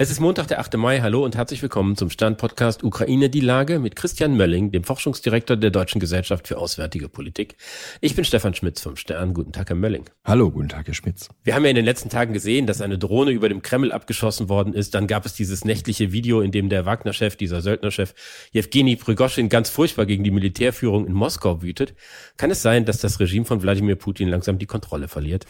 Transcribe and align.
Es 0.00 0.12
ist 0.12 0.20
Montag, 0.20 0.46
der 0.46 0.60
8. 0.60 0.76
Mai. 0.76 1.00
Hallo 1.00 1.24
und 1.24 1.34
herzlich 1.34 1.60
willkommen 1.60 1.96
zum 1.96 2.08
Stern-Podcast 2.08 2.84
Ukraine 2.84 3.30
die 3.30 3.40
Lage 3.40 3.80
mit 3.80 3.96
Christian 3.96 4.36
Mölling, 4.36 4.70
dem 4.70 4.84
Forschungsdirektor 4.84 5.56
der 5.56 5.70
Deutschen 5.70 5.98
Gesellschaft 5.98 6.46
für 6.46 6.58
Auswärtige 6.58 7.08
Politik. 7.08 7.56
Ich 8.00 8.14
bin 8.14 8.24
Stefan 8.24 8.54
Schmitz 8.54 8.80
vom 8.80 8.94
Stern. 8.94 9.34
Guten 9.34 9.50
Tag, 9.50 9.70
Herr 9.70 9.76
Mölling. 9.76 10.04
Hallo, 10.24 10.52
guten 10.52 10.68
Tag, 10.68 10.86
Herr 10.86 10.94
Schmitz. 10.94 11.30
Wir 11.42 11.56
haben 11.56 11.64
ja 11.64 11.70
in 11.70 11.74
den 11.74 11.84
letzten 11.84 12.10
Tagen 12.10 12.32
gesehen, 12.32 12.68
dass 12.68 12.80
eine 12.80 12.96
Drohne 12.96 13.32
über 13.32 13.48
dem 13.48 13.60
Kreml 13.60 13.90
abgeschossen 13.90 14.48
worden 14.48 14.72
ist. 14.72 14.94
Dann 14.94 15.08
gab 15.08 15.26
es 15.26 15.34
dieses 15.34 15.64
nächtliche 15.64 16.12
Video, 16.12 16.42
in 16.42 16.52
dem 16.52 16.68
der 16.68 16.86
Wagner-Chef, 16.86 17.34
dieser 17.34 17.60
Söldner-Chef 17.60 18.14
Jewgeni 18.52 18.94
Prigoschin 18.94 19.48
ganz 19.48 19.68
furchtbar 19.68 20.06
gegen 20.06 20.22
die 20.22 20.30
Militärführung 20.30 21.08
in 21.08 21.12
Moskau 21.12 21.60
wütet. 21.60 21.96
Kann 22.36 22.52
es 22.52 22.62
sein, 22.62 22.84
dass 22.84 23.00
das 23.00 23.18
Regime 23.18 23.46
von 23.46 23.62
Wladimir 23.62 23.96
Putin 23.96 24.28
langsam 24.28 24.60
die 24.60 24.66
Kontrolle 24.66 25.08
verliert? 25.08 25.44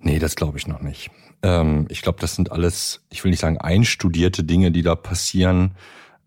Nee, 0.00 0.18
das 0.18 0.36
glaube 0.36 0.58
ich 0.58 0.66
noch 0.66 0.80
nicht. 0.80 1.10
Ähm, 1.42 1.86
ich 1.88 2.02
glaube, 2.02 2.20
das 2.20 2.34
sind 2.34 2.52
alles, 2.52 3.04
ich 3.10 3.24
will 3.24 3.30
nicht 3.30 3.40
sagen 3.40 3.58
einstudierte 3.58 4.44
Dinge, 4.44 4.70
die 4.70 4.82
da 4.82 4.94
passieren, 4.94 5.74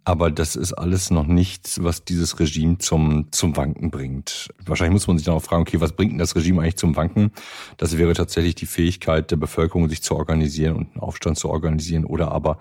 aber 0.03 0.31
das 0.31 0.55
ist 0.55 0.73
alles 0.73 1.11
noch 1.11 1.27
nichts, 1.27 1.84
was 1.84 2.03
dieses 2.03 2.39
Regime 2.39 2.80
zum, 2.80 3.31
zum 3.31 3.55
Wanken 3.55 3.91
bringt. 3.91 4.49
Wahrscheinlich 4.66 4.94
muss 4.94 5.07
man 5.07 5.17
sich 5.17 5.25
dann 5.25 5.35
auch 5.35 5.44
fragen, 5.44 5.61
okay, 5.61 5.80
was 5.80 5.94
bringt 5.94 6.11
denn 6.11 6.20
das 6.20 6.35
Regime 6.35 6.61
eigentlich 6.61 6.77
zum 6.77 6.95
Wanken? 6.95 7.31
Das 7.77 7.97
wäre 7.97 8.13
tatsächlich 8.13 8.55
die 8.55 8.66
Fähigkeit 8.66 9.30
der 9.30 9.38
Bevölkerung, 9.38 9.89
sich 9.89 10.02
zu 10.02 10.16
organisieren 10.16 10.75
und 10.75 10.91
einen 10.91 11.02
Aufstand 11.02 11.38
zu 11.38 11.49
organisieren 11.49 12.05
oder 12.05 12.31
aber, 12.31 12.58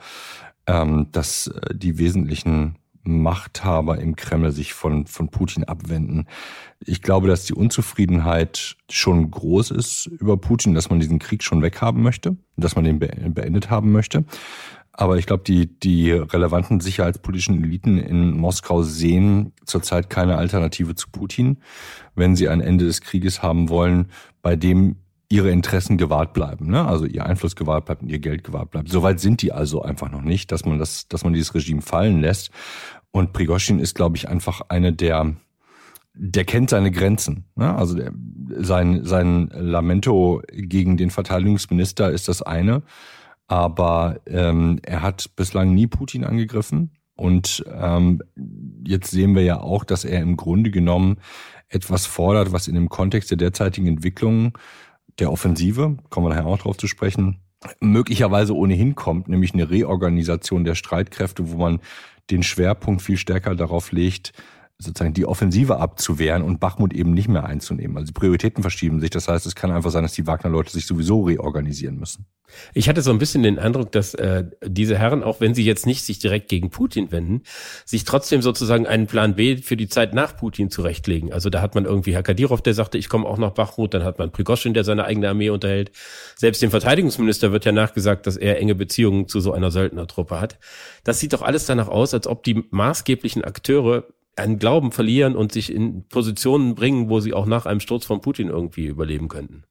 ähm, 0.66 1.08
dass 1.12 1.47
äh, 1.47 1.74
die 1.74 1.98
wesentlichen 1.98 2.77
Machthaber 3.03 3.99
im 3.99 4.17
Kreml 4.17 4.53
sich 4.53 4.75
von, 4.75 5.07
von 5.07 5.31
Putin 5.31 5.65
abwenden. 5.65 6.27
Ich 6.85 7.03
glaube, 7.03 7.29
dass 7.29 7.45
die 7.45 7.55
Unzufriedenheit 7.55 8.77
schon 8.91 9.31
groß 9.31 9.71
ist 9.71 10.07
über 10.07 10.37
Putin, 10.37 10.75
dass 10.75 10.91
man 10.91 11.01
diesen 11.01 11.19
Krieg 11.19 11.43
schon 11.43 11.63
weghaben 11.63 12.03
möchte, 12.03 12.37
dass 12.57 12.77
man 12.77 12.84
den 12.84 12.98
beendet 12.98 13.70
haben 13.70 13.92
möchte. 13.92 14.25
Aber 14.92 15.17
ich 15.17 15.25
glaube, 15.25 15.45
die, 15.45 15.79
die 15.79 16.11
relevanten 16.11 16.81
sicherheitspolitischen 16.81 17.62
Eliten 17.65 17.97
in 17.97 18.33
Moskau 18.33 18.83
sehen 18.83 19.53
zurzeit 19.64 20.11
keine 20.11 20.37
Alternative 20.37 20.95
zu 20.95 21.09
Putin, 21.11 21.59
wenn 22.14 22.37
sie 22.37 22.48
ein 22.48 22.61
Ende 22.61 22.85
des 22.85 23.01
Krieges 23.01 23.42
haben 23.42 23.70
wollen, 23.70 24.11
bei 24.42 24.57
dem 24.57 24.97
ihre 25.31 25.50
Interessen 25.50 25.97
gewahrt 25.97 26.33
bleiben, 26.33 26.67
ne? 26.67 26.84
also 26.84 27.06
ihr 27.06 27.25
Einfluss 27.25 27.55
gewahrt 27.55 27.86
bleibt 27.86 28.03
und 28.03 28.09
ihr 28.09 28.19
Geld 28.19 28.42
gewahrt 28.42 28.73
bleibt. 28.73 28.89
Soweit 28.89 29.20
sind 29.20 29.42
die 29.42 29.53
also 29.53 29.81
einfach 29.81 30.11
noch 30.11 30.23
nicht, 30.23 30.50
dass 30.50 30.64
man 30.64 30.78
das, 30.78 31.06
dass 31.06 31.23
man 31.23 31.33
dieses 31.33 31.55
Regime 31.55 31.83
fallen 31.83 32.20
lässt. 32.20 32.50
Und 33.12 33.33
Prigoshin 33.33 33.78
ist, 33.78 33.95
glaube 33.95 34.17
ich, 34.17 34.28
einfach 34.28 34.61
eine 34.69 34.92
der, 34.92 35.36
der 36.14 36.45
kennt 36.45 36.70
seine 36.70 36.91
Grenzen. 36.91 37.45
Ne? 37.55 37.73
Also 37.75 37.95
der, 37.95 38.12
sein, 38.58 39.05
sein 39.05 39.51
Lamento 39.55 40.42
gegen 40.53 40.97
den 40.97 41.11
Verteidigungsminister 41.11 42.11
ist 42.11 42.27
das 42.27 42.42
eine, 42.42 42.83
aber 43.47 44.19
ähm, 44.27 44.81
er 44.83 45.03
hat 45.03 45.31
bislang 45.36 45.75
nie 45.75 45.86
Putin 45.86 46.25
angegriffen. 46.25 46.91
Und 47.14 47.64
ähm, 47.73 48.20
jetzt 48.84 49.11
sehen 49.12 49.36
wir 49.36 49.42
ja 49.42 49.61
auch, 49.61 49.84
dass 49.84 50.05
er 50.05 50.23
im 50.23 50.36
Grunde 50.36 50.70
genommen 50.70 51.19
etwas 51.69 52.06
fordert, 52.06 52.51
was 52.51 52.67
in 52.67 52.75
dem 52.75 52.89
Kontext 52.89 53.31
der 53.31 53.39
derzeitigen 53.39 53.86
Entwicklung 53.86 54.56
der 55.21 55.31
Offensive, 55.31 55.97
kommen 56.09 56.27
wir 56.27 56.31
nachher 56.31 56.47
auch 56.47 56.59
drauf 56.59 56.77
zu 56.77 56.87
sprechen, 56.87 57.41
möglicherweise 57.81 58.57
ohnehin 58.57 58.95
kommt, 58.95 59.29
nämlich 59.29 59.55
eine 59.55 59.71
Reorganisation 59.71 60.65
der 60.65 60.75
Streitkräfte, 60.75 61.51
wo 61.51 61.59
man 61.59 61.81
den 62.31 62.43
Schwerpunkt 62.43 63.03
viel 63.03 63.17
stärker 63.17 63.55
darauf 63.55 63.93
legt, 63.93 64.33
sozusagen 64.81 65.14
die 65.14 65.27
Offensive 65.27 65.78
abzuwehren 65.78 66.42
und 66.42 66.59
Bachmut 66.59 66.95
eben 66.95 67.12
nicht 67.12 67.28
mehr 67.28 67.45
einzunehmen. 67.45 67.97
Also 67.97 68.06
die 68.06 68.19
Prioritäten 68.19 68.62
verschieben 68.62 68.98
sich. 69.00 69.11
Das 69.11 69.28
heißt, 69.28 69.47
es 69.47 69.55
kann 69.55 69.70
einfach 69.70 69.91
sein, 69.91 70.03
dass 70.03 70.14
die 70.14 70.27
Wagner-Leute 70.27 70.73
sich 70.73 70.86
sowieso 70.86 71.23
reorganisieren 71.23 71.98
müssen. 71.98 72.27
Ich 72.75 72.89
hatte 72.89 73.03
so 73.03 73.11
ein 73.11 73.19
bisschen 73.19 73.42
den 73.42 73.58
Eindruck, 73.58 73.92
dass 73.92 74.14
äh, 74.14 74.45
diese 74.64 74.98
Herren, 74.98 75.23
auch 75.23 75.41
wenn 75.41 75.55
sie 75.55 75.64
jetzt 75.64 75.86
nicht 75.86 76.05
sich 76.05 76.18
direkt 76.18 76.48
gegen 76.48 76.70
Putin 76.70 77.13
wenden, 77.13 77.42
sich 77.85 78.05
trotzdem 78.05 78.42
sozusagen 78.42 78.86
einen 78.86 79.07
Plan 79.07 79.36
B 79.36 79.58
für 79.58 79.77
die 79.77 79.89
Zeit 79.89 80.14
nach 80.14 80.36
Putin 80.36 80.70
zurechtlegen. 80.70 81.33
Also 81.33 81.51
da 81.51 81.61
hat 81.61 81.74
man 81.74 81.85
irgendwie 81.85 82.14
Herr 82.14 82.23
Kadirov, 82.23 82.62
der 82.62 82.74
sagte, 82.74 82.98
ich 82.98 83.08
komme 83.08 83.27
auch 83.27 83.39
nach 83.39 83.52
Bachmut, 83.52 83.95
dann 83.95 84.02
hat 84.02 84.18
man 84.18 84.33
Prigoschin, 84.33 84.74
der 84.74 84.85
seine 84.85 85.05
eigene 85.05 85.29
Armee 85.29 85.51
unterhält. 85.51 85.92
Selbst 86.36 86.62
dem 86.62 86.70
Verteidigungsminister 86.70 87.52
wird 87.52 87.64
ja 87.64 87.73
nachgesagt, 87.73 88.27
dass 88.27 88.36
er 88.36 88.58
enge 88.58 88.74
Beziehungen 88.74 89.29
zu 89.29 89.41
so 89.41 89.52
einer 89.52 89.70
Söldnertruppe 89.70 90.41
hat. 90.41 90.58
Das 91.05 91.20
sieht 91.20 91.33
doch 91.33 91.42
alles 91.42 91.67
danach 91.67 91.89
aus, 91.89 92.14
als 92.14 92.27
ob 92.27 92.42
die 92.42 92.64
maßgeblichen 92.70 93.45
Akteure 93.45 94.07
einen 94.40 94.58
Glauben 94.58 94.92
verlieren 94.92 95.36
und 95.36 95.52
sich 95.52 95.73
in 95.73 96.06
Positionen 96.08 96.74
bringen, 96.74 97.08
wo 97.08 97.20
sie 97.20 97.33
auch 97.33 97.46
nach 97.46 97.67
einem 97.67 97.80
Sturz 97.80 98.05
von 98.05 98.20
Putin 98.20 98.48
irgendwie 98.48 98.86
überleben 98.86 99.28
könnten. 99.28 99.64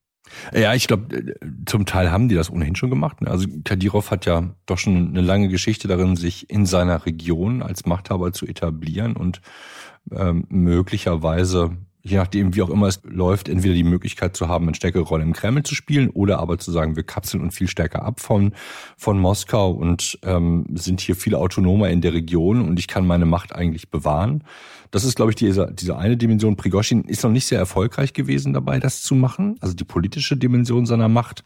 Ja, 0.53 0.74
ich 0.74 0.88
glaube, 0.88 1.35
zum 1.66 1.85
Teil 1.85 2.12
haben 2.12 2.30
die 2.30 2.35
das 2.35 2.52
ohnehin 2.52 2.75
schon 2.75 2.90
gemacht. 2.90 3.22
Ne? 3.22 3.29
Also 3.29 3.47
Kadyrov 3.63 4.12
hat 4.12 4.25
ja 4.25 4.56
doch 4.66 4.78
schon 4.78 5.09
eine 5.09 5.22
lange 5.22 5.50
Geschichte 5.50 5.88
darin, 5.88 6.16
sich 6.16 6.50
in 6.50 6.66
seiner 6.66 7.06
Region 7.06 7.62
als 7.62 7.85
Machthaber 7.85 8.31
zu 8.31 8.46
etablieren 8.46 9.16
und 9.16 9.41
ähm, 10.12 10.46
möglicherweise 10.50 11.78
je 12.02 12.18
nachdem, 12.18 12.56
wie 12.56 12.62
auch 12.62 12.70
immer 12.70 12.88
es 12.88 13.02
läuft, 13.04 13.50
entweder 13.50 13.74
die 13.74 13.84
Möglichkeit 13.84 14.36
zu 14.36 14.48
haben, 14.48 14.66
eine 14.66 14.76
stärkere 14.76 15.04
Rolle 15.04 15.24
im 15.24 15.34
Kreml 15.34 15.64
zu 15.64 15.76
spielen 15.76 16.10
oder 16.10 16.40
aber 16.40 16.58
zu 16.58 16.72
sagen, 16.72 16.96
wir 16.96 17.04
kapseln 17.04 17.44
uns 17.44 17.56
viel 17.56 17.68
stärker 17.68 18.04
ab 18.04 18.20
von, 18.20 18.54
von 18.98 19.20
Moskau 19.20 19.72
und 19.72 20.18
ähm, 20.24 20.66
sind 20.74 21.02
hier 21.02 21.16
viel 21.16 21.36
autonomer 21.36 21.90
in 21.90 22.02
der 22.02 22.14
Region 22.14 22.68
und 22.68 22.80
ich 22.80 22.88
kann 22.88 23.06
meine 23.06 23.26
Macht 23.26 23.54
eigentlich 23.54 23.90
bewahren. 23.90 24.44
Das 24.92 25.04
ist, 25.04 25.16
glaube 25.16 25.32
ich, 25.32 25.36
diese, 25.36 25.72
diese 25.74 25.98
eine 25.98 26.18
Dimension. 26.18 26.56
Prigoshin 26.56 27.04
ist 27.04 27.24
noch 27.24 27.32
nicht 27.32 27.46
sehr 27.46 27.59
erfolgreich 27.59 28.14
gewesen 28.14 28.54
dabei, 28.54 28.80
das 28.80 29.02
zu 29.02 29.14
machen, 29.14 29.58
also 29.59 29.76
die 29.76 29.84
politische 29.84 30.38
Dimension 30.38 30.86
seiner 30.86 31.09
Macht 31.09 31.44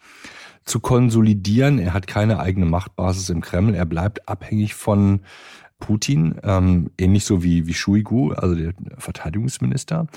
zu 0.66 0.80
konsolidieren. 0.80 1.80
Er 1.80 1.94
hat 1.94 2.08
keine 2.08 2.40
eigene 2.40 2.66
Machtbasis 2.66 3.30
im 3.30 3.42
Kreml. 3.42 3.76
Er 3.76 3.86
bleibt 3.86 4.30
abhängig 4.30 4.76
von 4.76 5.22
Putin, 5.84 6.36
ähm, 6.44 6.92
ähnlich 6.98 7.26
so 7.26 7.44
wie, 7.44 7.68
wie 7.68 7.74
Shuigu, 7.74 8.32
also 8.32 8.56
der 8.56 8.74
Verteidigungsminister. 8.98 10.08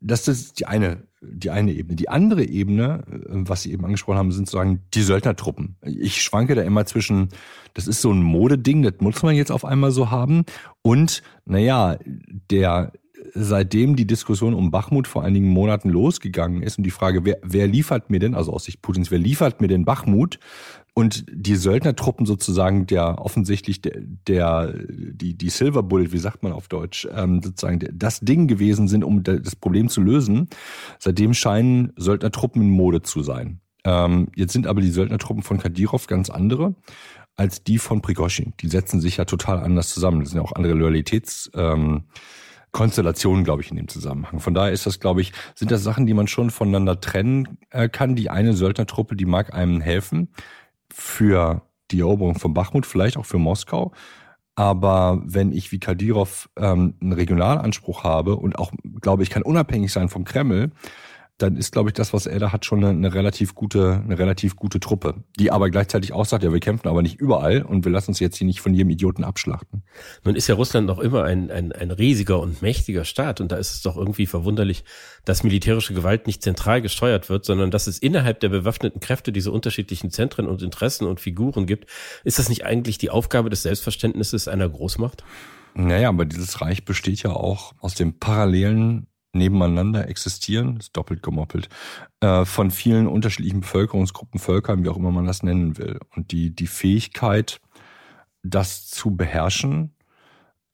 Das 0.00 0.28
ist 0.28 0.60
die 0.60 0.66
eine, 0.66 1.04
die 1.22 1.48
eine 1.48 1.72
Ebene. 1.72 1.96
Die 1.96 2.10
andere 2.10 2.44
Ebene, 2.44 3.04
äh, 3.10 3.16
was 3.30 3.62
Sie 3.62 3.72
eben 3.72 3.86
angesprochen 3.86 4.18
haben, 4.18 4.32
sind 4.32 4.46
sozusagen 4.46 4.82
die 4.92 5.00
Söldnertruppen. 5.00 5.76
Ich 5.82 6.20
schwanke 6.20 6.54
da 6.54 6.60
immer 6.60 6.84
zwischen, 6.84 7.30
das 7.72 7.88
ist 7.88 8.02
so 8.02 8.12
ein 8.12 8.22
Modeding, 8.22 8.82
das 8.82 8.96
muss 9.00 9.22
man 9.22 9.34
jetzt 9.34 9.50
auf 9.50 9.64
einmal 9.64 9.92
so 9.92 10.10
haben. 10.10 10.44
Und, 10.82 11.22
naja, 11.46 11.96
der, 12.50 12.92
seitdem 13.32 13.96
die 13.96 14.06
Diskussion 14.06 14.52
um 14.52 14.70
Bachmut 14.70 15.06
vor 15.08 15.24
einigen 15.24 15.48
Monaten 15.48 15.88
losgegangen 15.88 16.62
ist 16.62 16.76
und 16.76 16.84
die 16.84 16.90
Frage, 16.90 17.24
wer, 17.24 17.38
wer 17.42 17.66
liefert 17.66 18.10
mir 18.10 18.18
denn, 18.18 18.34
also 18.34 18.52
aus 18.52 18.64
Sicht 18.64 18.82
Putins, 18.82 19.10
wer 19.10 19.18
liefert 19.18 19.62
mir 19.62 19.68
denn 19.68 19.86
Bachmut? 19.86 20.38
Und 20.98 21.26
die 21.30 21.54
Söldnertruppen 21.54 22.26
sozusagen 22.26 22.88
der 22.88 23.24
offensichtlich 23.24 23.80
der, 23.80 24.00
der 24.00 24.74
die, 24.88 25.38
die 25.38 25.48
Silver 25.48 25.84
Bullet, 25.84 26.10
wie 26.10 26.18
sagt 26.18 26.42
man 26.42 26.50
auf 26.50 26.66
Deutsch, 26.66 27.06
ähm, 27.14 27.40
sozusagen 27.40 27.78
das 27.92 28.18
Ding 28.18 28.48
gewesen 28.48 28.88
sind, 28.88 29.04
um 29.04 29.22
das 29.22 29.54
Problem 29.54 29.88
zu 29.90 30.00
lösen. 30.00 30.48
Seitdem 30.98 31.34
scheinen 31.34 31.92
Söldnertruppen 31.94 32.62
in 32.62 32.70
Mode 32.70 33.02
zu 33.02 33.22
sein. 33.22 33.60
Ähm, 33.84 34.26
jetzt 34.34 34.52
sind 34.52 34.66
aber 34.66 34.80
die 34.80 34.90
Söldnertruppen 34.90 35.44
von 35.44 35.58
Kadyrov 35.58 36.08
ganz 36.08 36.30
andere 36.30 36.74
als 37.36 37.62
die 37.62 37.78
von 37.78 38.02
Prigozhin. 38.02 38.54
Die 38.58 38.68
setzen 38.68 39.00
sich 39.00 39.18
ja 39.18 39.24
total 39.24 39.60
anders 39.60 39.90
zusammen. 39.90 40.18
Das 40.18 40.30
sind 40.30 40.38
ja 40.38 40.44
auch 40.44 40.56
andere 40.56 40.74
Loyalitäts. 40.74 41.48
Ähm, 41.54 42.06
Konstellationen, 42.72 43.44
glaube 43.44 43.62
ich, 43.62 43.70
in 43.70 43.76
dem 43.76 43.86
Zusammenhang. 43.86 44.40
Von 44.40 44.52
daher 44.52 44.72
ist 44.72 44.84
das, 44.84 44.98
glaube 44.98 45.20
ich, 45.20 45.32
sind 45.54 45.70
das 45.70 45.84
Sachen, 45.84 46.06
die 46.06 46.14
man 46.14 46.26
schon 46.26 46.50
voneinander 46.50 47.00
trennen 47.00 47.58
äh, 47.70 47.88
kann. 47.88 48.16
Die 48.16 48.30
eine 48.30 48.54
Söldnertruppe, 48.54 49.14
die 49.14 49.26
mag 49.26 49.54
einem 49.54 49.80
helfen 49.80 50.30
für 50.92 51.62
die 51.90 52.00
Eroberung 52.00 52.38
von 52.38 52.54
Bachmut, 52.54 52.86
vielleicht 52.86 53.16
auch 53.16 53.26
für 53.26 53.38
Moskau. 53.38 53.92
Aber 54.54 55.22
wenn 55.24 55.52
ich 55.52 55.70
wie 55.70 55.78
Kadyrov 55.78 56.48
ähm, 56.56 56.94
einen 57.00 57.12
Regionalanspruch 57.12 58.02
habe 58.02 58.36
und 58.36 58.58
auch, 58.58 58.72
glaube 59.00 59.22
ich, 59.22 59.30
kann 59.30 59.42
unabhängig 59.42 59.92
sein 59.92 60.08
vom 60.08 60.24
Kreml, 60.24 60.72
dann 61.38 61.56
ist, 61.56 61.70
glaube 61.70 61.90
ich, 61.90 61.94
das, 61.94 62.12
was 62.12 62.26
er 62.26 62.40
da 62.40 62.52
hat, 62.52 62.64
schon 62.64 62.84
eine, 62.84 62.90
eine, 62.90 63.14
relativ 63.14 63.54
gute, 63.54 64.02
eine 64.04 64.18
relativ 64.18 64.56
gute 64.56 64.80
Truppe, 64.80 65.22
die 65.38 65.52
aber 65.52 65.70
gleichzeitig 65.70 66.12
auch 66.12 66.24
sagt, 66.24 66.42
ja, 66.42 66.52
wir 66.52 66.58
kämpfen 66.58 66.88
aber 66.88 67.00
nicht 67.00 67.20
überall 67.20 67.62
und 67.62 67.84
wir 67.84 67.92
lassen 67.92 68.10
uns 68.10 68.18
jetzt 68.18 68.36
hier 68.36 68.46
nicht 68.46 68.60
von 68.60 68.74
jedem 68.74 68.90
Idioten 68.90 69.22
abschlachten. 69.22 69.84
Nun 70.24 70.34
ist 70.34 70.48
ja 70.48 70.56
Russland 70.56 70.88
noch 70.88 70.98
immer 70.98 71.22
ein, 71.22 71.50
ein, 71.52 71.70
ein 71.70 71.92
riesiger 71.92 72.40
und 72.40 72.60
mächtiger 72.60 73.04
Staat 73.04 73.40
und 73.40 73.52
da 73.52 73.56
ist 73.56 73.72
es 73.72 73.82
doch 73.82 73.96
irgendwie 73.96 74.26
verwunderlich, 74.26 74.82
dass 75.24 75.44
militärische 75.44 75.94
Gewalt 75.94 76.26
nicht 76.26 76.42
zentral 76.42 76.82
gesteuert 76.82 77.28
wird, 77.28 77.44
sondern 77.44 77.70
dass 77.70 77.86
es 77.86 78.00
innerhalb 78.00 78.40
der 78.40 78.48
bewaffneten 78.48 79.00
Kräfte 79.00 79.30
diese 79.30 79.52
unterschiedlichen 79.52 80.10
Zentren 80.10 80.48
und 80.48 80.62
Interessen 80.62 81.06
und 81.06 81.20
Figuren 81.20 81.66
gibt. 81.66 81.88
Ist 82.24 82.40
das 82.40 82.48
nicht 82.48 82.64
eigentlich 82.64 82.98
die 82.98 83.10
Aufgabe 83.10 83.48
des 83.48 83.62
Selbstverständnisses 83.62 84.48
einer 84.48 84.68
Großmacht? 84.68 85.22
Naja, 85.74 86.08
aber 86.08 86.24
dieses 86.24 86.60
Reich 86.60 86.84
besteht 86.84 87.22
ja 87.22 87.30
auch 87.30 87.74
aus 87.78 87.94
dem 87.94 88.18
parallelen 88.18 89.06
nebeneinander 89.38 90.08
existieren, 90.08 90.76
ist 90.78 90.96
doppelt 90.96 91.22
gemoppelt, 91.22 91.68
äh, 92.20 92.44
von 92.44 92.70
vielen 92.70 93.06
unterschiedlichen 93.06 93.60
Bevölkerungsgruppen, 93.60 94.40
Völkern, 94.40 94.84
wie 94.84 94.88
auch 94.88 94.96
immer 94.96 95.10
man 95.10 95.26
das 95.26 95.42
nennen 95.42 95.78
will. 95.78 95.98
Und 96.14 96.32
die, 96.32 96.54
die 96.54 96.66
Fähigkeit, 96.66 97.60
das 98.42 98.88
zu 98.88 99.16
beherrschen, 99.16 99.94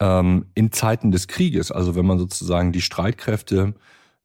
ähm, 0.00 0.46
in 0.54 0.72
Zeiten 0.72 1.12
des 1.12 1.28
Krieges, 1.28 1.70
also 1.70 1.94
wenn 1.94 2.06
man 2.06 2.18
sozusagen 2.18 2.72
die 2.72 2.82
Streitkräfte 2.82 3.74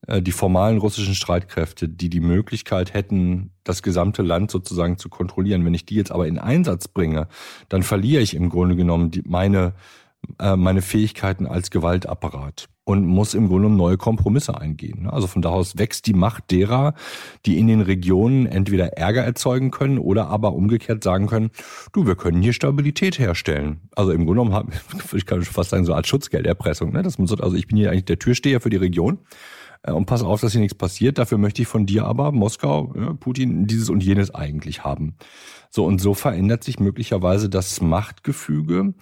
äh, 0.08 0.22
die 0.22 0.32
formalen 0.32 0.78
russischen 0.78 1.16
Streitkräfte, 1.16 1.90
die 1.90 2.10
die 2.10 2.22
Möglichkeit 2.22 2.94
hätten, 2.94 3.52
das 3.64 3.84
gesamte 3.84 4.22
Land 4.22 4.52
sozusagen 4.52 4.98
zu 4.98 5.10
kontrollieren. 5.10 5.66
Wenn 5.66 5.74
ich 5.74 5.86
die 5.86 5.96
jetzt 5.96 6.12
aber 6.12 6.28
in 6.28 6.40
Einsatz 6.40 6.88
bringe, 6.88 7.28
dann 7.68 7.84
verliere 7.84 8.22
ich 8.22 8.36
im 8.36 8.50
Grunde 8.50 8.76
genommen 8.76 9.12
die, 9.12 9.24
meine, 9.26 9.74
äh, 10.40 10.56
meine 10.56 10.82
Fähigkeiten 10.82 11.48
als 11.48 11.70
Gewaltapparat 11.70 12.70
und 12.90 13.06
muss 13.06 13.36
im 13.36 13.50
Grunde 13.50 13.70
neue 13.70 13.98
Kompromisse 13.98 14.60
eingehen. 14.60 15.08
Also 15.08 15.28
von 15.28 15.44
da 15.44 15.50
aus 15.50 15.78
wächst 15.78 16.08
die 16.08 16.16
Macht 16.16 16.50
derer, 16.50 16.96
die 17.46 17.60
in 17.60 17.68
den 17.68 17.82
Regionen 17.82 18.48
entweder 18.48 18.98
Ärger 18.98 19.24
erzeugen 19.24 19.70
können 19.70 20.00
oder 20.00 20.26
aber 20.30 20.54
umgekehrt 20.54 21.04
sagen 21.04 21.28
können, 21.28 21.52
du, 21.94 22.08
wir 22.08 22.16
können 22.16 22.42
hier 22.42 22.52
Stabilität 22.52 23.20
herstellen. 23.20 23.80
Also 23.96 24.12
im 24.12 24.26
Grunde 24.26 24.42
genommen, 24.42 24.72
ich 25.14 25.28
kann 25.28 25.44
schon 25.44 25.54
fast 25.54 25.70
sagen, 25.70 25.86
so 25.86 25.92
eine 25.92 25.98
Art 25.98 26.08
Schutzgelderpressung. 26.08 26.92
Ne? 26.92 27.04
Das 27.04 27.20
muss, 27.20 27.40
also 27.40 27.56
ich 27.56 27.68
bin 27.68 27.78
hier 27.78 27.92
eigentlich 27.92 28.06
der 28.06 28.18
Türsteher 28.18 28.60
für 28.60 28.72
die 28.72 28.78
Region 28.78 29.20
äh, 29.84 29.92
und 29.92 30.08
pass 30.08 30.24
auf, 30.24 30.42
dass 30.42 30.54
hier 30.54 30.62
nichts 30.62 30.76
passiert. 30.76 31.20
Dafür 31.20 31.38
möchte 31.38 31.62
ich 31.62 31.68
von 31.68 31.86
dir 31.86 32.06
aber, 32.06 32.32
Moskau, 32.32 32.92
Putin, 33.20 33.68
dieses 33.68 33.92
und 33.92 34.04
jenes 34.04 34.34
eigentlich 34.34 34.84
haben. 34.84 35.14
So, 35.70 35.86
und 35.86 36.02
so 36.02 36.16
verändert 36.16 36.64
sich 36.64 36.80
möglicherweise 36.80 37.50
das 37.50 37.82
Machtgefüge 37.82 38.96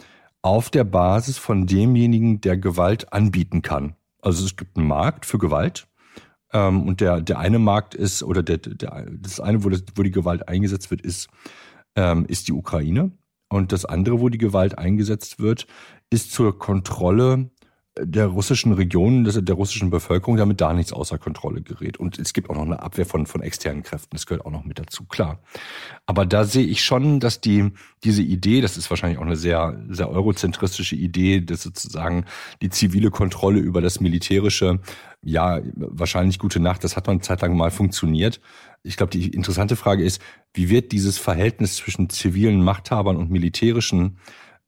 auf 0.47 0.69
der 0.69 0.85
Basis 0.85 1.37
von 1.37 1.67
demjenigen, 1.67 2.39
der 2.39 2.57
Gewalt 2.57 3.11
anbieten 3.11 3.61
kann. 3.61 3.95
Also 4.21 4.45
es 4.45 4.55
gibt 4.55 4.77
einen 4.77 4.87
Markt 4.87 5.25
für 5.25 5.37
Gewalt. 5.37 5.87
Ähm, 6.53 6.87
und 6.87 7.01
der, 7.01 7.19
der 7.19 7.39
eine 7.39 7.59
Markt 7.59 7.93
ist, 7.93 8.23
oder 8.23 8.43
der, 8.43 8.57
der, 8.57 9.07
das 9.11 9.41
eine, 9.41 9.65
wo, 9.65 9.69
das, 9.69 9.83
wo 9.95 10.03
die 10.03 10.11
Gewalt 10.11 10.47
eingesetzt 10.47 10.89
wird, 10.89 11.01
ist, 11.01 11.27
ähm, 11.95 12.25
ist 12.27 12.47
die 12.47 12.53
Ukraine. 12.53 13.11
Und 13.49 13.73
das 13.73 13.83
andere, 13.83 14.21
wo 14.21 14.29
die 14.29 14.37
Gewalt 14.37 14.77
eingesetzt 14.77 15.39
wird, 15.39 15.67
ist 16.09 16.31
zur 16.31 16.57
Kontrolle 16.57 17.49
der 17.99 18.27
russischen 18.27 18.73
Regionen, 18.73 19.23
der 19.23 19.55
russischen 19.55 19.89
Bevölkerung, 19.89 20.37
damit 20.37 20.61
da 20.61 20.73
nichts 20.73 20.93
außer 20.93 21.17
Kontrolle 21.17 21.61
gerät. 21.61 21.97
Und 21.97 22.19
es 22.19 22.33
gibt 22.33 22.49
auch 22.49 22.55
noch 22.55 22.65
eine 22.65 22.81
Abwehr 22.81 23.05
von, 23.05 23.25
von 23.25 23.41
externen 23.41 23.83
Kräften. 23.83 24.09
Das 24.11 24.25
gehört 24.25 24.45
auch 24.45 24.51
noch 24.51 24.65
mit 24.65 24.79
dazu, 24.79 25.05
klar. 25.05 25.39
Aber 26.05 26.25
da 26.25 26.45
sehe 26.45 26.65
ich 26.65 26.83
schon, 26.83 27.19
dass 27.19 27.41
die, 27.41 27.71
diese 28.03 28.21
Idee, 28.21 28.61
das 28.61 28.77
ist 28.77 28.89
wahrscheinlich 28.89 29.19
auch 29.19 29.25
eine 29.25 29.35
sehr, 29.35 29.79
sehr 29.89 30.09
eurozentristische 30.09 30.95
Idee, 30.95 31.41
dass 31.41 31.63
sozusagen 31.63 32.25
die 32.61 32.69
zivile 32.69 33.11
Kontrolle 33.11 33.59
über 33.59 33.81
das 33.81 33.99
militärische, 33.99 34.79
ja, 35.23 35.59
wahrscheinlich 35.75 36.39
gute 36.39 36.59
Nacht, 36.59 36.83
das 36.83 36.95
hat 36.95 37.07
man 37.07 37.21
zeitlang 37.21 37.57
mal 37.57 37.71
funktioniert. 37.71 38.39
Ich 38.83 38.97
glaube, 38.97 39.11
die 39.11 39.29
interessante 39.29 39.75
Frage 39.75 40.03
ist, 40.03 40.21
wie 40.53 40.69
wird 40.69 40.91
dieses 40.91 41.17
Verhältnis 41.17 41.75
zwischen 41.75 42.09
zivilen 42.09 42.63
Machthabern 42.63 43.17
und 43.17 43.31
militärischen 43.31 44.17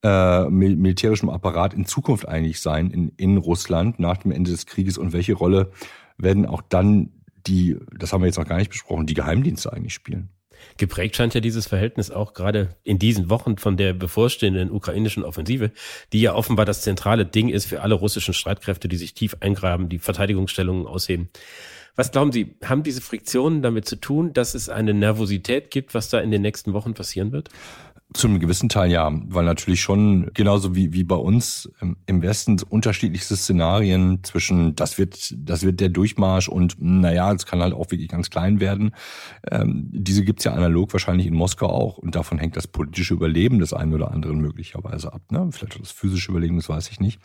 äh, 0.04 0.50
mil 0.50 0.75
militärischem 0.75 1.30
Apparat 1.30 1.74
in 1.74 1.86
Zukunft 1.86 2.28
eigentlich 2.28 2.62
sein 2.62 2.92
in, 2.92 3.10
in 3.18 3.38
Russland 3.38 4.00
nach 4.00 4.18
dem 4.18 4.31
Ende 4.31 4.51
des 4.51 4.66
Krieges 4.66 4.98
und 4.98 5.13
welche 5.13 5.34
Rolle 5.34 5.72
werden 6.18 6.46
auch 6.46 6.62
dann 6.62 7.12
die, 7.48 7.78
das 7.98 8.13
haben 8.13 8.22
wir 8.22 8.28
jetzt 8.28 8.38
noch 8.38 8.48
gar 8.48 8.57
nicht 8.57 8.72
besprochen, 8.72 9.06
die 9.06 9.13
Geheimdienste 9.13 9.72
eigentlich 9.72 9.94
spielen? 9.94 10.30
Geprägt 10.78 11.16
scheint 11.16 11.34
ja 11.34 11.42
dieses 11.42 11.68
Verhältnis 11.68 12.12
auch 12.12 12.34
gerade 12.34 12.75
in 12.84 13.00
diesen 13.00 13.30
Wochen 13.30 13.57
von 13.57 13.78
der 13.78 13.94
bevorstehenden 13.94 14.72
ukrainischen 14.72 15.24
Offensive, 15.24 15.72
die 16.12 16.22
ja 16.22 16.34
offenbar 16.36 16.66
das 16.66 16.81
zentrale 16.81 17.25
Ding 17.25 17.50
ist 17.50 17.66
für 17.66 17.81
alle 17.81 17.95
russischen 17.95 18.34
Streitkräfte, 18.34 18.88
die 18.88 18.98
sich 18.98 19.13
tief 19.13 19.38
eingraben, 19.40 19.90
die 19.90 20.00
Verteidigungsstellungen 20.00 20.86
ausheben. 20.86 21.30
Was 21.95 22.12
glauben 22.12 22.31
Sie, 22.31 22.56
haben 22.63 22.84
diese 22.84 23.02
Friktionen 23.02 23.62
damit 23.62 23.86
zu 23.86 23.98
tun, 23.98 24.34
dass 24.34 24.54
es 24.54 24.69
eine 24.69 24.94
Nervosität 24.94 25.72
gibt, 25.72 25.94
was 25.94 26.10
da 26.10 26.19
in 26.19 26.31
den 26.31 26.42
nächsten 26.42 26.74
Wochen 26.74 26.94
passieren 26.94 27.31
wird? 27.31 27.50
Zu 28.11 28.27
einem 28.27 28.39
gewissen 28.39 28.69
Teil 28.69 28.89
ja, 28.89 29.11
weil 29.27 29.45
natürlich 29.45 29.81
schon 29.81 30.31
genauso 30.33 30.75
wie, 30.75 30.94
wie 30.94 31.03
bei 31.03 31.15
uns 31.15 31.71
im 32.07 32.21
Westen 32.23 32.59
unterschiedlichste 32.67 33.35
Szenarien 33.35 34.23
zwischen 34.23 34.75
das 34.75 34.97
wird, 34.97 35.35
das 35.38 35.61
wird 35.61 35.79
der 35.79 35.89
Durchmarsch 35.89 36.50
und 36.50 36.75
naja, 36.79 37.31
es 37.31 37.45
kann 37.45 37.61
halt 37.61 37.73
auch 37.73 37.91
wirklich 37.91 38.07
ganz 38.07 38.31
klein 38.31 38.59
werden. 38.59 38.95
Ähm, 39.51 39.89
diese 39.91 40.23
gibt's 40.23 40.44
ja 40.44 40.53
analog 40.53 40.91
wahrscheinlich 40.91 41.27
in 41.27 41.35
Moskau 41.35 41.67
auch 41.67 42.00
und 42.00 42.15
davon 42.15 42.39
hängt 42.39 42.57
das 42.57 42.65
politische 42.65 43.13
Überleben 43.13 43.59
des 43.59 43.73
einen 43.73 43.94
oder 43.94 44.11
anderen 44.11 44.39
möglicherweise 44.39 45.13
ab. 45.13 45.21
Ne? 45.31 45.47
Vielleicht 45.51 45.79
das 45.79 45.91
physische 45.91 46.31
Überleben, 46.31 46.56
das 46.56 46.67
weiß 46.67 46.89
ich 46.89 47.00
nicht. 47.00 47.19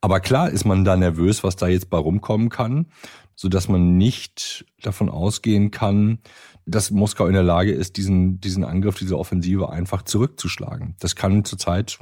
Aber 0.00 0.20
klar 0.20 0.48
ist 0.48 0.64
man 0.64 0.84
da 0.84 0.96
nervös, 0.96 1.44
was 1.44 1.56
da 1.56 1.68
jetzt 1.68 1.90
bei 1.90 1.98
rumkommen 1.98 2.48
kann, 2.48 2.86
so 3.36 3.48
dass 3.48 3.68
man 3.68 3.96
nicht 3.96 4.64
davon 4.82 5.08
ausgehen 5.08 5.70
kann, 5.70 6.18
dass 6.66 6.90
Moskau 6.90 7.26
in 7.26 7.34
der 7.34 7.42
Lage 7.42 7.72
ist, 7.72 7.96
diesen, 7.96 8.40
diesen 8.40 8.64
Angriff, 8.64 8.96
diese 8.98 9.18
Offensive 9.18 9.70
einfach 9.70 10.02
zurückzuschlagen. 10.02 10.94
Das 11.00 11.14
kann 11.14 11.44
zurzeit 11.44 11.98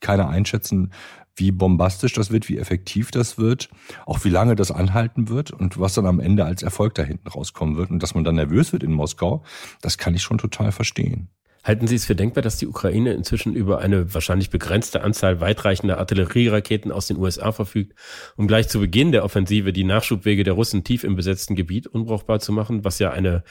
keiner 0.00 0.28
einschätzen, 0.28 0.92
wie 1.36 1.50
bombastisch 1.50 2.12
das 2.12 2.30
wird, 2.30 2.48
wie 2.48 2.58
effektiv 2.58 3.10
das 3.10 3.38
wird, 3.38 3.68
auch 4.06 4.24
wie 4.24 4.30
lange 4.30 4.54
das 4.54 4.70
anhalten 4.70 5.28
wird 5.28 5.50
und 5.50 5.78
was 5.78 5.94
dann 5.94 6.06
am 6.06 6.20
Ende 6.20 6.44
als 6.44 6.62
Erfolg 6.62 6.94
da 6.94 7.02
hinten 7.02 7.28
rauskommen 7.28 7.76
wird 7.76 7.90
und 7.90 8.02
dass 8.02 8.14
man 8.14 8.24
dann 8.24 8.36
nervös 8.36 8.72
wird 8.72 8.82
in 8.82 8.92
Moskau, 8.92 9.42
das 9.80 9.98
kann 9.98 10.14
ich 10.14 10.22
schon 10.22 10.38
total 10.38 10.70
verstehen. 10.70 11.28
Halten 11.64 11.86
Sie 11.86 11.96
es 11.96 12.04
für 12.04 12.14
denkbar, 12.14 12.42
dass 12.42 12.58
die 12.58 12.66
Ukraine 12.66 13.14
inzwischen 13.14 13.54
über 13.54 13.78
eine 13.78 14.12
wahrscheinlich 14.12 14.50
begrenzte 14.50 15.02
Anzahl 15.02 15.40
weitreichender 15.40 15.98
Artillerieraketen 15.98 16.92
aus 16.92 17.06
den 17.06 17.16
USA 17.16 17.52
verfügt, 17.52 17.94
um 18.36 18.46
gleich 18.46 18.68
zu 18.68 18.80
Beginn 18.80 19.12
der 19.12 19.24
Offensive 19.24 19.72
die 19.72 19.84
Nachschubwege 19.84 20.44
der 20.44 20.52
Russen 20.52 20.84
tief 20.84 21.04
im 21.04 21.16
besetzten 21.16 21.56
Gebiet 21.56 21.86
unbrauchbar 21.86 22.38
zu 22.38 22.52
machen, 22.52 22.84
was 22.84 22.98
ja 22.98 23.10
eine 23.10 23.42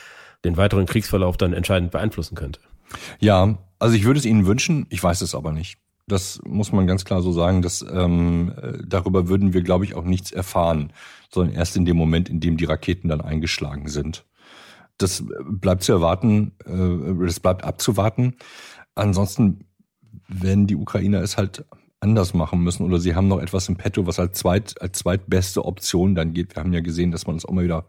den 0.46 0.58
weiteren 0.58 0.86
Kriegsverlauf 0.86 1.38
dann 1.38 1.54
entscheidend 1.54 1.92
beeinflussen 1.92 2.36
könnte. 2.36 2.60
Ja, 3.20 3.58
also 3.80 3.96
ich 3.96 4.04
würde 4.04 4.20
es 4.20 4.26
Ihnen 4.26 4.46
wünschen, 4.46 4.86
ich 4.90 5.02
weiß 5.02 5.22
es 5.22 5.34
aber 5.34 5.52
nicht. 5.52 5.80
Das 6.06 6.42
muss 6.46 6.72
man 6.72 6.86
ganz 6.86 7.06
klar 7.06 7.22
so 7.22 7.32
sagen. 7.32 7.62
Dass, 7.62 7.82
ähm, 7.82 8.54
darüber 8.86 9.30
würden 9.30 9.54
wir, 9.54 9.62
glaube 9.62 9.86
ich, 9.86 9.96
auch 9.96 10.04
nichts 10.04 10.32
erfahren, 10.32 10.92
sondern 11.32 11.56
erst 11.56 11.78
in 11.78 11.86
dem 11.86 11.96
Moment, 11.96 12.30
in 12.30 12.42
dem 12.42 12.58
die 12.58 12.66
Raketen 12.66 13.08
dann 13.08 13.22
eingeschlagen 13.22 13.88
sind. 13.88 14.26
Das 15.04 15.24
bleibt 15.46 15.84
zu 15.84 15.92
erwarten, 15.92 16.54
äh, 16.66 17.26
das 17.26 17.40
bleibt 17.40 17.64
abzuwarten. 17.64 18.36
Ansonsten 18.96 19.66
werden 20.28 20.68
die 20.68 20.76
Ukrainer 20.76 21.22
es 21.22 21.38
halt 21.38 21.66
anders 22.04 22.34
machen 22.34 22.62
müssen 22.62 22.84
oder 22.84 23.00
sie 23.00 23.16
haben 23.16 23.30
noch 23.30 23.40
etwas 23.40 23.70
im 23.70 23.78
Petto, 23.78 24.06
was 24.06 24.20
als, 24.20 24.38
zweit, 24.38 24.80
als 24.82 25.00
zweitbeste 25.00 25.64
Option 25.64 26.16
dann 26.16 26.34
geht. 26.34 26.56
Wir 26.56 26.62
haben 26.62 26.74
ja 26.74 26.82
gesehen, 26.82 27.12
dass 27.12 27.26
man 27.28 27.38
es 27.38 27.46
auch 27.46 27.54
mal 27.54 27.64
wieder 27.64 27.86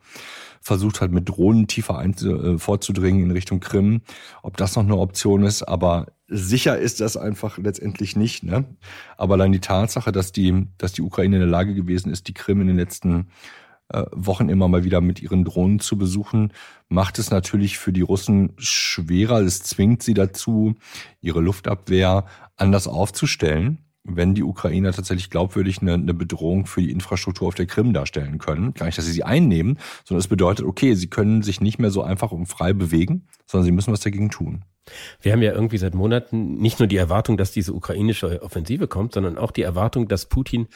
versucht 0.60 1.00
hat, 1.00 1.10
mit 1.10 1.28
Drohnen 1.28 1.66
tiefer 1.66 1.98
ein, 1.98 2.14
äh, 2.14 2.56
vorzudringen 2.56 3.24
in 3.24 3.30
Richtung 3.32 3.60
Krim. 3.60 4.00
Ob 4.42 4.56
das 4.56 4.76
noch 4.76 4.84
eine 4.84 4.96
Option 4.96 5.42
ist, 5.42 5.62
aber 5.64 6.06
sicher 6.28 6.78
ist 6.78 7.00
das 7.00 7.16
einfach 7.16 7.58
letztendlich 7.58 8.16
nicht. 8.16 8.44
Ne? 8.44 8.64
Aber 9.18 9.36
dann 9.36 9.52
die 9.52 9.60
Tatsache, 9.60 10.12
dass 10.12 10.32
die, 10.32 10.68
dass 10.78 10.92
die 10.92 11.02
Ukraine 11.02 11.36
in 11.36 11.42
der 11.42 11.50
Lage 11.50 11.74
gewesen 11.74 12.10
ist, 12.10 12.28
die 12.28 12.34
Krim 12.34 12.60
in 12.60 12.68
den 12.68 12.76
letzten 12.76 13.28
Wochen 14.12 14.48
immer 14.48 14.68
mal 14.68 14.84
wieder 14.84 15.00
mit 15.00 15.20
ihren 15.20 15.44
Drohnen 15.44 15.78
zu 15.78 15.98
besuchen, 15.98 16.52
macht 16.88 17.18
es 17.18 17.30
natürlich 17.30 17.78
für 17.78 17.92
die 17.92 18.00
Russen 18.00 18.54
schwerer. 18.56 19.40
Es 19.40 19.62
zwingt 19.62 20.02
sie 20.02 20.14
dazu, 20.14 20.74
ihre 21.20 21.40
Luftabwehr 21.40 22.24
anders 22.56 22.88
aufzustellen 22.88 23.84
wenn 24.04 24.34
die 24.34 24.42
Ukrainer 24.42 24.92
tatsächlich 24.92 25.30
glaubwürdig 25.30 25.80
eine, 25.80 25.94
eine, 25.94 26.14
Bedrohung 26.14 26.66
für 26.66 26.82
die 26.82 26.90
Infrastruktur 26.90 27.48
auf 27.48 27.54
der 27.54 27.66
Krim 27.66 27.94
darstellen 27.94 28.38
können. 28.38 28.74
Gar 28.74 28.86
nicht, 28.86 28.98
dass 28.98 29.06
sie 29.06 29.12
sie 29.12 29.24
einnehmen, 29.24 29.78
sondern 30.04 30.20
es 30.20 30.28
bedeutet, 30.28 30.66
okay, 30.66 30.94
sie 30.94 31.08
können 31.08 31.42
sich 31.42 31.60
nicht 31.60 31.78
mehr 31.78 31.90
so 31.90 32.02
einfach 32.02 32.30
und 32.30 32.46
frei 32.46 32.74
bewegen, 32.74 33.26
sondern 33.46 33.64
sie 33.64 33.72
müssen 33.72 33.92
was 33.92 34.00
dagegen 34.00 34.28
tun. 34.28 34.64
Wir 35.22 35.32
haben 35.32 35.40
ja 35.40 35.52
irgendwie 35.52 35.78
seit 35.78 35.94
Monaten 35.94 36.56
nicht 36.56 36.78
nur 36.78 36.86
die 36.86 36.98
Erwartung, 36.98 37.38
dass 37.38 37.52
diese 37.52 37.72
ukrainische 37.72 38.42
Offensive 38.42 38.86
kommt, 38.86 39.14
sondern 39.14 39.38
auch 39.38 39.50
die 39.50 39.62
Erwartung, 39.62 40.08
dass 40.08 40.26
Putin 40.26 40.68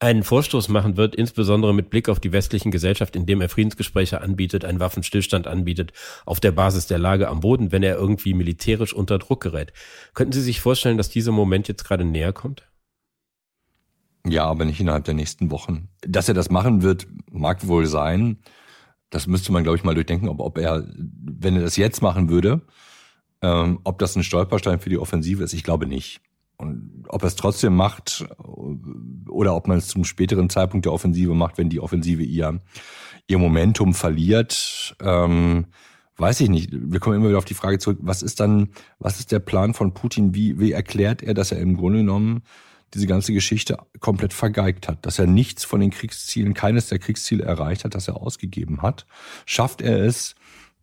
einen 0.00 0.22
Vorstoß 0.22 0.70
machen 0.70 0.96
wird, 0.96 1.14
insbesondere 1.14 1.74
mit 1.74 1.90
Blick 1.90 2.08
auf 2.08 2.20
die 2.20 2.32
westlichen 2.32 2.70
Gesellschaft, 2.70 3.14
indem 3.14 3.42
er 3.42 3.50
Friedensgespräche 3.50 4.22
anbietet, 4.22 4.64
einen 4.64 4.80
Waffenstillstand 4.80 5.46
anbietet, 5.46 5.92
auf 6.24 6.40
der 6.40 6.52
Basis 6.52 6.86
der 6.86 6.98
Lage 6.98 7.28
am 7.28 7.40
Boden, 7.40 7.70
wenn 7.70 7.82
er 7.82 7.96
irgendwie 7.96 8.32
militärisch 8.32 8.94
unter 8.94 9.18
Druck 9.18 9.42
gerät. 9.42 9.74
Könnten 10.14 10.32
Sie 10.32 10.40
sich 10.40 10.60
vorstellen, 10.60 10.96
dass 10.96 11.10
dieser 11.10 11.32
Moment 11.32 11.68
jetzt 11.68 11.84
gerade 11.84 12.06
näher 12.06 12.32
kommt? 12.32 12.66
Ja, 14.26 14.44
aber 14.46 14.64
nicht 14.64 14.80
innerhalb 14.80 15.04
der 15.04 15.14
nächsten 15.14 15.50
Wochen. 15.50 15.88
Dass 16.00 16.28
er 16.28 16.34
das 16.34 16.50
machen 16.50 16.82
wird, 16.82 17.06
mag 17.30 17.66
wohl 17.66 17.86
sein. 17.86 18.38
Das 19.10 19.26
müsste 19.26 19.52
man, 19.52 19.64
glaube 19.64 19.76
ich, 19.76 19.84
mal 19.84 19.94
durchdenken, 19.94 20.28
ob, 20.28 20.40
ob 20.40 20.56
er, 20.56 20.86
wenn 20.96 21.56
er 21.56 21.62
das 21.62 21.76
jetzt 21.76 22.00
machen 22.00 22.30
würde, 22.30 22.62
ähm, 23.42 23.80
ob 23.84 23.98
das 23.98 24.16
ein 24.16 24.22
Stolperstein 24.22 24.80
für 24.80 24.90
die 24.90 24.98
Offensive 24.98 25.44
ist. 25.44 25.52
Ich 25.52 25.64
glaube 25.64 25.86
nicht. 25.86 26.22
Und 26.60 27.04
ob 27.08 27.22
er 27.22 27.28
es 27.28 27.36
trotzdem 27.36 27.74
macht 27.74 28.26
oder 29.28 29.56
ob 29.56 29.66
man 29.66 29.78
es 29.78 29.88
zum 29.88 30.04
späteren 30.04 30.50
Zeitpunkt 30.50 30.84
der 30.84 30.92
Offensive 30.92 31.32
macht, 31.32 31.56
wenn 31.56 31.70
die 31.70 31.80
Offensive 31.80 32.22
ihr, 32.22 32.60
ihr 33.26 33.38
Momentum 33.38 33.94
verliert, 33.94 34.94
ähm, 35.00 35.68
weiß 36.18 36.40
ich 36.40 36.50
nicht. 36.50 36.68
Wir 36.70 37.00
kommen 37.00 37.16
immer 37.16 37.28
wieder 37.28 37.38
auf 37.38 37.46
die 37.46 37.54
Frage 37.54 37.78
zurück, 37.78 37.98
was 38.02 38.22
ist 38.22 38.40
dann, 38.40 38.68
was 38.98 39.18
ist 39.18 39.32
der 39.32 39.38
Plan 39.38 39.72
von 39.72 39.94
Putin? 39.94 40.34
Wie, 40.34 40.60
wie 40.60 40.72
erklärt 40.72 41.22
er, 41.22 41.32
dass 41.32 41.50
er 41.50 41.60
im 41.60 41.78
Grunde 41.78 42.00
genommen 42.00 42.42
diese 42.92 43.06
ganze 43.06 43.32
Geschichte 43.32 43.78
komplett 44.00 44.34
vergeigt 44.34 44.86
hat, 44.86 45.06
dass 45.06 45.18
er 45.18 45.26
nichts 45.26 45.64
von 45.64 45.80
den 45.80 45.90
Kriegszielen, 45.90 46.52
keines 46.52 46.88
der 46.88 46.98
Kriegsziele 46.98 47.42
erreicht 47.42 47.84
hat, 47.84 47.94
das 47.94 48.06
er 48.06 48.18
ausgegeben 48.18 48.82
hat, 48.82 49.06
schafft 49.46 49.80
er 49.80 50.04
es, 50.04 50.34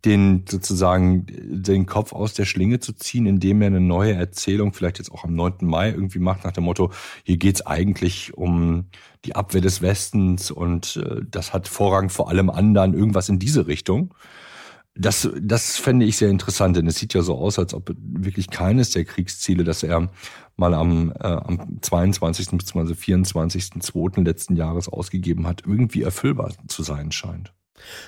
den 0.05 0.45
sozusagen 0.47 1.25
den 1.27 1.85
Kopf 1.85 2.13
aus 2.13 2.33
der 2.33 2.45
Schlinge 2.45 2.79
zu 2.79 2.93
ziehen, 2.93 3.25
indem 3.25 3.61
er 3.61 3.67
eine 3.67 3.81
neue 3.81 4.13
Erzählung 4.13 4.73
vielleicht 4.73 4.99
jetzt 4.99 5.11
auch 5.11 5.23
am 5.23 5.33
9. 5.33 5.57
Mai 5.61 5.89
irgendwie 5.89 6.19
macht, 6.19 6.43
nach 6.43 6.51
dem 6.51 6.65
Motto, 6.65 6.91
hier 7.23 7.37
geht's 7.37 7.65
eigentlich 7.65 8.37
um 8.37 8.85
die 9.25 9.35
Abwehr 9.35 9.61
des 9.61 9.81
Westens 9.81 10.51
und 10.51 10.97
äh, 10.97 11.21
das 11.29 11.53
hat 11.53 11.67
Vorrang 11.67 12.09
vor 12.09 12.29
allem 12.29 12.49
anderen, 12.49 12.93
irgendwas 12.93 13.29
in 13.29 13.39
diese 13.39 13.67
Richtung. 13.67 14.13
Das, 14.99 15.29
das 15.39 15.77
fände 15.77 16.05
ich 16.05 16.17
sehr 16.17 16.29
interessant, 16.29 16.75
denn 16.75 16.87
es 16.87 16.95
sieht 16.95 17.13
ja 17.13 17.21
so 17.21 17.35
aus, 17.37 17.59
als 17.59 17.73
ob 17.73 17.93
wirklich 17.99 18.49
keines 18.49 18.91
der 18.91 19.05
Kriegsziele, 19.05 19.63
das 19.63 19.83
er 19.83 20.09
mal 20.55 20.73
am, 20.73 21.11
äh, 21.11 21.27
am 21.27 21.81
22. 21.81 22.49
bzw. 22.49 22.93
24.2. 22.93 24.23
letzten 24.23 24.55
Jahres 24.55 24.89
ausgegeben 24.89 25.45
hat, 25.45 25.63
irgendwie 25.65 26.01
erfüllbar 26.01 26.53
zu 26.67 26.81
sein 26.81 27.11
scheint. 27.11 27.53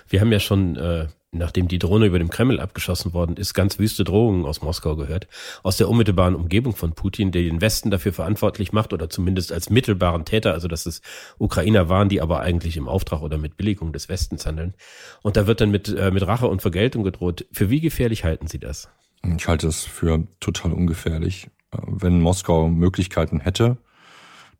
Wir 0.07 0.21
haben 0.21 0.31
ja 0.31 0.39
schon, 0.39 0.75
äh, 0.75 1.07
nachdem 1.31 1.67
die 1.67 1.79
Drohne 1.79 2.07
über 2.07 2.19
dem 2.19 2.29
Kreml 2.29 2.59
abgeschossen 2.59 3.13
worden 3.13 3.37
ist, 3.37 3.53
ganz 3.53 3.77
wüste 3.77 4.03
Drohungen 4.03 4.45
aus 4.45 4.61
Moskau 4.61 4.95
gehört, 4.95 5.27
aus 5.63 5.77
der 5.77 5.89
unmittelbaren 5.89 6.35
Umgebung 6.35 6.75
von 6.75 6.93
Putin, 6.93 7.31
der 7.31 7.43
den 7.43 7.61
Westen 7.61 7.91
dafür 7.91 8.13
verantwortlich 8.13 8.71
macht 8.73 8.93
oder 8.93 9.09
zumindest 9.09 9.51
als 9.51 9.69
mittelbaren 9.69 10.25
Täter, 10.25 10.53
also 10.53 10.67
dass 10.67 10.85
es 10.85 11.01
Ukrainer 11.37 11.87
waren, 11.89 12.09
die 12.09 12.21
aber 12.21 12.39
eigentlich 12.39 12.77
im 12.77 12.87
Auftrag 12.87 13.21
oder 13.21 13.37
mit 13.37 13.57
Billigung 13.57 13.93
des 13.93 14.09
Westens 14.09 14.45
handeln. 14.45 14.73
Und 15.21 15.37
da 15.37 15.45
wird 15.45 15.61
dann 15.61 15.71
mit, 15.71 15.87
äh, 15.89 16.11
mit 16.11 16.25
Rache 16.25 16.47
und 16.47 16.61
Vergeltung 16.61 17.03
gedroht. 17.03 17.45
Für 17.51 17.69
wie 17.69 17.81
gefährlich 17.81 18.23
halten 18.23 18.47
Sie 18.47 18.59
das? 18.59 18.89
Ich 19.37 19.47
halte 19.47 19.67
es 19.67 19.83
für 19.83 20.25
total 20.39 20.73
ungefährlich. 20.73 21.49
Äh, 21.71 21.77
wenn 21.85 22.21
Moskau 22.21 22.69
Möglichkeiten 22.69 23.39
hätte, 23.39 23.77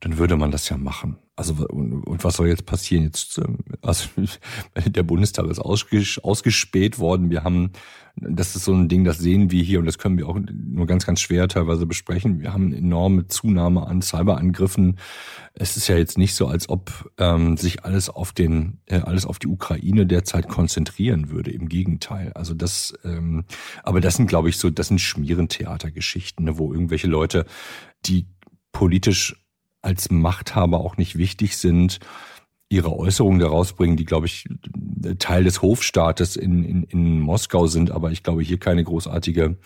dann 0.01 0.17
würde 0.17 0.37
man 0.37 0.51
das 0.51 0.69
ja 0.69 0.77
machen. 0.77 1.17
Also 1.35 1.53
und, 1.67 2.03
und 2.03 2.23
was 2.23 2.37
soll 2.37 2.47
jetzt 2.47 2.65
passieren? 2.65 3.03
Jetzt, 3.03 3.37
ähm, 3.37 3.59
also 3.81 4.09
der 4.85 5.03
Bundestag 5.03 5.45
ist 5.47 5.59
ausges 5.59 6.19
ausgespäht 6.19 6.99
worden. 6.99 7.29
Wir 7.29 7.43
haben, 7.43 7.71
das 8.15 8.55
ist 8.55 8.65
so 8.65 8.73
ein 8.73 8.87
Ding, 8.87 9.03
das 9.03 9.17
sehen 9.17 9.51
wir 9.51 9.61
hier 9.61 9.79
und 9.79 9.85
das 9.85 9.97
können 9.97 10.17
wir 10.17 10.27
auch 10.27 10.37
nur 10.37 10.85
ganz, 10.85 11.05
ganz 11.05 11.19
schwer 11.19 11.47
teilweise 11.49 11.85
besprechen. 11.85 12.39
Wir 12.39 12.53
haben 12.53 12.67
eine 12.67 12.77
enorme 12.77 13.27
Zunahme 13.27 13.87
an 13.87 14.01
Cyberangriffen. 14.01 14.99
Es 15.53 15.75
ist 15.75 15.89
ja 15.89 15.97
jetzt 15.97 16.17
nicht 16.17 16.33
so, 16.33 16.47
als 16.47 16.69
ob 16.69 17.11
ähm, 17.17 17.57
sich 17.57 17.83
alles 17.83 18.09
auf 18.09 18.31
den, 18.31 18.79
äh, 18.85 18.99
alles 18.99 19.25
auf 19.25 19.39
die 19.39 19.47
Ukraine 19.47 20.05
derzeit 20.05 20.47
konzentrieren 20.47 21.29
würde. 21.29 21.51
Im 21.51 21.67
Gegenteil. 21.67 22.31
Also 22.33 22.53
das, 22.53 22.93
ähm, 23.03 23.43
aber 23.83 23.99
das 23.99 24.15
sind, 24.15 24.27
glaube 24.27 24.47
ich, 24.47 24.57
so, 24.57 24.69
das 24.69 24.87
sind 24.87 24.99
Schmierentheatergeschichten, 24.99 26.45
ne, 26.45 26.57
wo 26.57 26.73
irgendwelche 26.73 27.07
Leute, 27.07 27.45
die 28.05 28.27
politisch 28.71 29.35
als 29.81 30.11
Machthaber 30.11 30.79
auch 30.79 30.97
nicht 30.97 31.17
wichtig 31.17 31.57
sind, 31.57 31.99
ihre 32.69 32.95
Äußerungen 32.95 33.39
daraus 33.39 33.73
bringen, 33.73 33.97
die, 33.97 34.05
glaube 34.05 34.27
ich, 34.27 34.47
Teil 35.17 35.43
des 35.43 35.61
Hofstaates 35.61 36.35
in, 36.35 36.63
in, 36.63 36.83
in 36.83 37.19
Moskau 37.19 37.65
sind, 37.67 37.89
aber 37.89 38.11
ich 38.11 38.21
glaube, 38.21 38.43
hier 38.43 38.59
keine 38.59 38.83
großartige, 38.83 39.57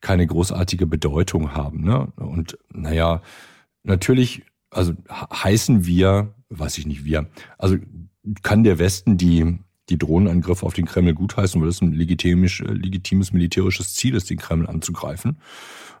keine 0.00 0.26
großartige 0.26 0.86
Bedeutung 0.86 1.54
haben. 1.54 1.84
Ne? 1.84 2.12
Und 2.16 2.58
naja, 2.72 3.22
natürlich, 3.84 4.42
also 4.70 4.94
heißen 5.10 5.86
wir, 5.86 6.34
weiß 6.48 6.78
ich 6.78 6.86
nicht 6.86 7.04
wir, 7.04 7.28
also 7.58 7.76
kann 8.42 8.64
der 8.64 8.78
Westen 8.78 9.16
die, 9.16 9.58
die 9.88 9.98
Drohnenangriffe 9.98 10.64
auf 10.64 10.74
den 10.74 10.86
Kreml 10.86 11.14
gutheißen, 11.14 11.60
weil 11.60 11.68
das 11.68 11.80
ein 11.80 11.92
legitimisch, 11.92 12.60
legitimes 12.60 13.32
militärisches 13.32 13.94
Ziel 13.94 14.14
ist, 14.14 14.30
den 14.30 14.38
Kreml 14.38 14.66
anzugreifen 14.66 15.38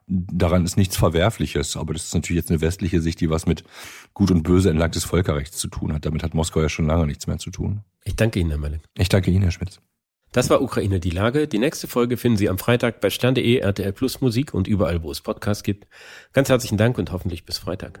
daran 0.08 0.64
ist 0.64 0.76
nichts 0.76 0.96
Verwerfliches, 0.96 1.76
aber 1.76 1.92
das 1.92 2.04
ist 2.04 2.14
natürlich 2.14 2.40
jetzt 2.42 2.50
eine 2.50 2.60
westliche 2.60 3.00
Sicht, 3.00 3.20
die 3.20 3.30
was 3.30 3.46
mit 3.46 3.64
Gut 4.14 4.30
und 4.30 4.42
Böse 4.42 4.70
entlang 4.70 4.90
des 4.90 5.04
Völkerrechts 5.04 5.58
zu 5.58 5.68
tun 5.68 5.92
hat. 5.92 6.06
Damit 6.06 6.22
hat 6.22 6.34
Moskau 6.34 6.60
ja 6.60 6.68
schon 6.68 6.86
lange 6.86 7.06
nichts 7.06 7.26
mehr 7.26 7.38
zu 7.38 7.50
tun. 7.50 7.82
Ich 8.04 8.16
danke 8.16 8.40
Ihnen, 8.40 8.50
Herr 8.50 8.58
Melling. 8.58 8.80
Ich 8.96 9.08
danke 9.08 9.30
Ihnen, 9.30 9.42
Herr 9.42 9.50
Schmitz. 9.50 9.80
Das 10.32 10.50
war 10.50 10.60
Ukraine 10.60 11.00
die 11.00 11.10
Lage. 11.10 11.48
Die 11.48 11.58
nächste 11.58 11.88
Folge 11.88 12.16
finden 12.16 12.36
Sie 12.36 12.48
am 12.48 12.58
Freitag 12.58 13.00
bei 13.00 13.10
stern.de, 13.10 13.58
RTL 13.58 13.92
Plus 13.92 14.20
Musik 14.20 14.52
und 14.52 14.68
überall, 14.68 15.02
wo 15.02 15.10
es 15.10 15.20
Podcasts 15.20 15.62
gibt. 15.62 15.86
Ganz 16.32 16.48
herzlichen 16.48 16.76
Dank 16.76 16.98
und 16.98 17.12
hoffentlich 17.12 17.44
bis 17.44 17.58
Freitag. 17.58 18.00